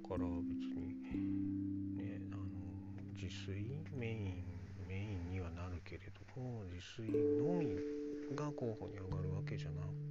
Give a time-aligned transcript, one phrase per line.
[0.00, 0.96] から別に
[1.96, 2.42] ねあの
[3.14, 3.52] 自炊
[3.94, 4.44] メイン
[4.88, 7.76] メインにはなるけれども自炊のみ
[8.34, 10.09] が候補に上がるわけじゃなく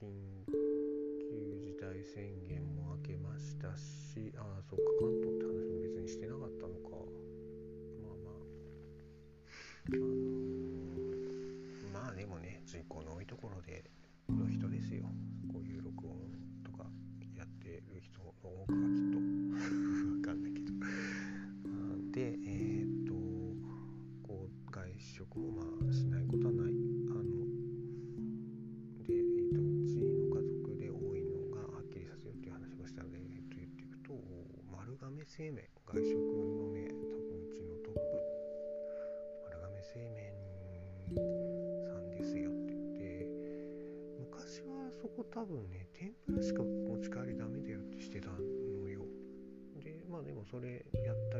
[0.00, 0.08] 緊
[0.48, 6.96] 急事態宣言も明けましたしああそっか関東って話も別にしてなかったのか。
[8.00, 8.40] まあまあ。
[9.92, 13.84] あのー、まあでもね人口の多いところで
[35.40, 35.64] 生命。
[35.86, 38.00] 外食のね多分うちのトップ。
[39.42, 40.36] 丸亀製麺
[41.88, 43.24] さんですよって言って
[44.20, 48.36] 昔はそこ多分ね天ぷらしか持ち帰りダメだよってしてたの
[48.90, 49.00] よ。
[49.82, 51.39] でまあでもそれやった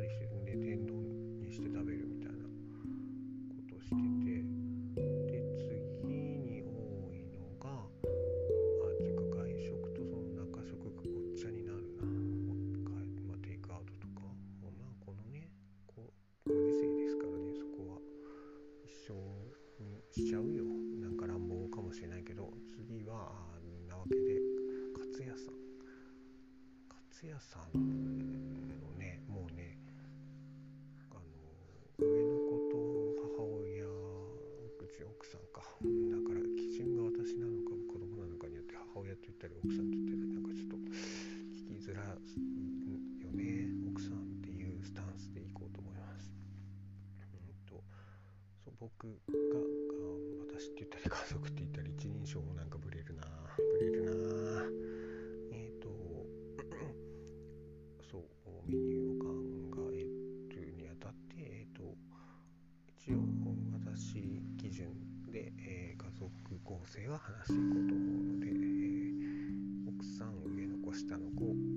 [71.01, 71.70] したの5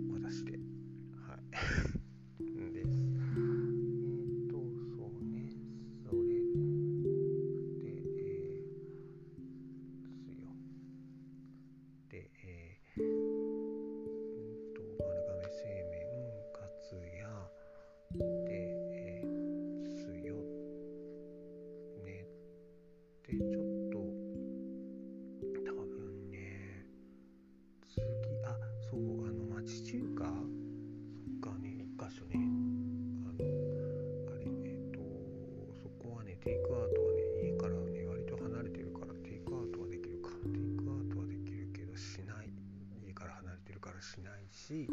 [36.45, 40.29] テイクアウトはね、家からね、割と離れてるから、テイクアウトはできるか。
[40.53, 42.53] テイクアウトはできるけど、しない。
[43.01, 44.85] 家から離れてるからしないし、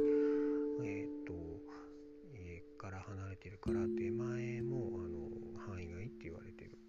[0.80, 1.36] えっ、ー、と、
[2.31, 5.27] 家から離れてるから、出前も、あの、
[5.59, 6.80] 範囲がいいって言われてる。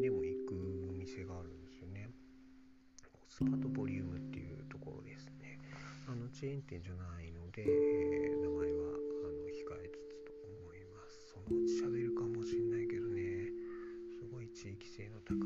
[0.00, 0.54] でも行く
[0.96, 2.08] 店があるんですよね。
[3.12, 5.60] コスパとボリュームっていうところですね。
[6.08, 8.96] あの、チェーン店じゃないので、えー、名前は、
[9.28, 10.32] あの、控えつつと
[10.64, 11.36] 思います。
[11.36, 12.67] そのうち喋るかもしれない。
[14.98, 15.37] anécdotas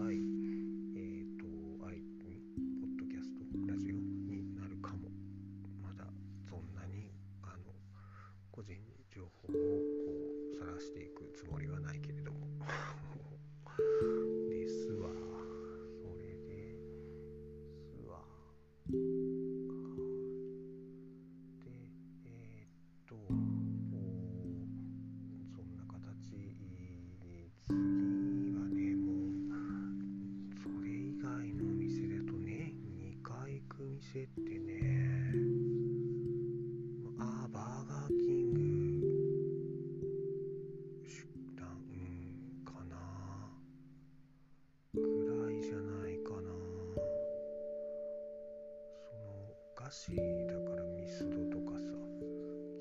[49.92, 50.16] し
[50.48, 51.84] だからミスドとかさ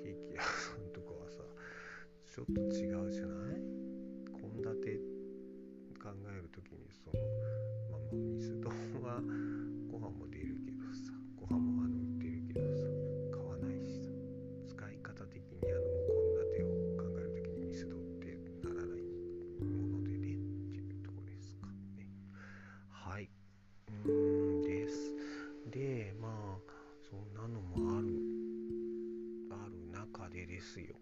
[0.01, 1.43] ケーキ屋さんとかはさ
[2.25, 3.59] ちょっと違うじゃない？
[4.39, 4.71] 献立
[6.01, 7.19] 考える時にその
[7.91, 8.69] まあまあミスド
[9.03, 9.19] は
[9.91, 12.87] ご飯も出るけどさご飯もあの売ってるけどさ
[13.35, 14.11] 買わないしさ
[14.71, 15.83] 使い方的にあの
[16.55, 19.03] 献立を考える時にミスドってならない
[19.59, 20.39] ものでねっ
[20.71, 22.07] ていうとこですかね。
[22.89, 23.29] はい。
[24.05, 25.11] うんです。
[25.69, 26.13] で
[27.51, 28.07] のもある
[29.51, 30.95] ある中でですよ。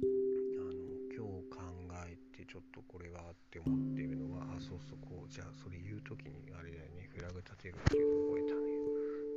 [0.00, 0.80] の
[1.12, 1.60] 今日考
[2.08, 7.08] えてちょっとこれはって思ってるのはあそうそうこうじゃあそれ言う時にあれだよね。
[7.12, 8.72] フラグ立てるっていうの覚えたね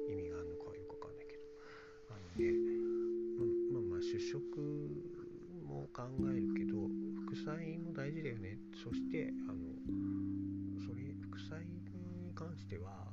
[0.08, 1.44] 意味があるのかよくわかんないけど。
[2.16, 2.48] あのね
[3.76, 4.40] ままあまあ主食
[5.68, 6.88] も考えるけど
[7.28, 8.58] 副菜も大事だよね。
[8.72, 9.60] そしてあの
[10.80, 11.84] それ副菜に
[12.34, 13.07] 関しては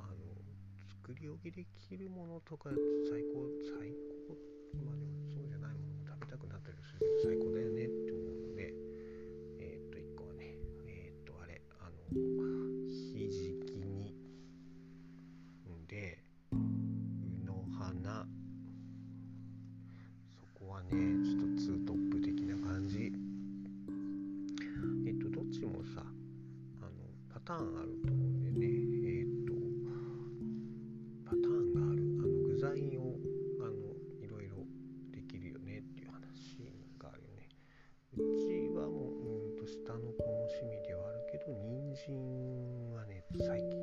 [1.25, 2.69] あの作り置きできるものとか
[3.09, 3.49] 最高
[3.79, 3.89] 最
[4.29, 4.37] 高
[4.85, 8.73] まあでもそうじゃないものも食べたくなったりするけど最高だよねって思うので
[9.59, 10.53] えーっと1個はね
[10.85, 11.97] えーっとあれあの
[12.87, 14.13] ひじき煮
[15.87, 16.19] で
[16.51, 16.55] う
[17.45, 18.25] の花
[20.29, 20.91] そこはね
[21.25, 23.11] ちょっとツートップ的な感じ。
[25.07, 26.91] えっとどっちもさあの
[27.33, 28.14] パターンあると
[41.95, 43.74] 人はね最近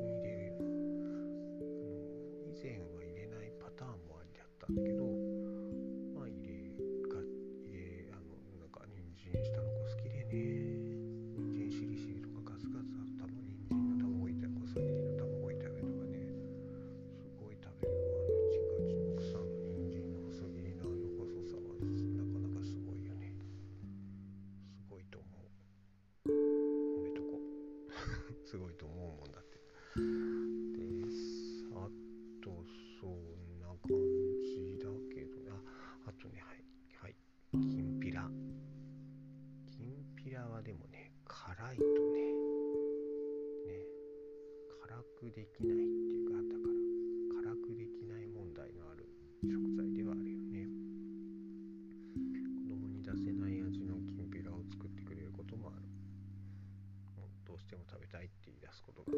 [58.32, 59.12] って言い出すことが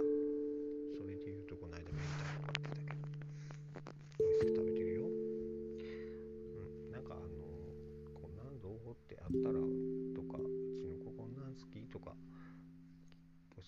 [0.98, 2.98] それで言うとこの間明太子だけど
[4.18, 5.06] 美味しく食べてるよ。
[5.06, 5.10] う
[6.90, 7.30] んなんかあの
[8.12, 12.14] こんなんどうってあったらとかうちの子こんなん好きとか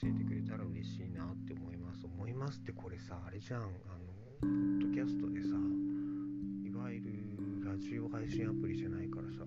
[0.01, 2.05] 教えてくれたら嬉しいなって思います。
[2.07, 3.63] 思いますってこれさあれじゃん。
[3.63, 3.71] あの
[4.41, 5.57] ポッドキャストでさ
[6.63, 9.45] いわゆるラジオ配信アプリじゃないからさ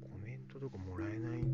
[0.00, 1.53] コメントとかもらえないわ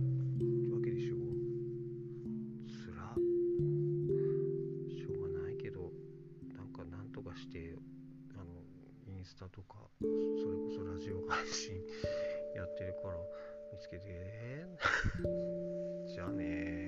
[10.01, 11.77] それこそラジオ配信
[12.57, 13.15] やってるから
[13.71, 14.07] 見つけて
[16.09, 16.80] じゃあね